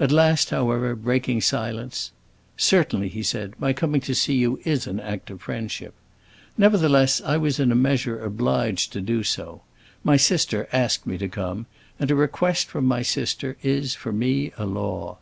At 0.00 0.10
last, 0.10 0.50
however, 0.50 0.96
breaking 0.96 1.40
silence,—"Certainly," 1.42 3.10
he 3.10 3.22
said, 3.22 3.54
"my 3.60 3.72
coming 3.72 4.00
to 4.00 4.12
see 4.12 4.34
you 4.34 4.58
is 4.64 4.88
an 4.88 4.98
act 4.98 5.30
of 5.30 5.40
friendship. 5.40 5.94
Nevertheless 6.58 7.20
I 7.20 7.36
was 7.36 7.60
in 7.60 7.70
a 7.70 7.76
measure 7.76 8.18
obliged 8.18 8.92
to 8.92 9.00
do 9.00 9.22
so. 9.22 9.62
My 10.02 10.16
sister 10.16 10.66
asked 10.72 11.06
me 11.06 11.16
to 11.16 11.28
come, 11.28 11.66
and 12.00 12.10
a 12.10 12.16
request 12.16 12.66
from 12.66 12.86
my 12.86 13.02
sister 13.02 13.56
is, 13.62 13.94
for 13.94 14.10
me, 14.10 14.50
a 14.58 14.66
law. 14.66 15.18